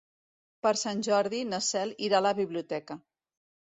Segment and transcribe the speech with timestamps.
[0.65, 2.99] Per Sant Jordi na Cel irà a la biblioteca.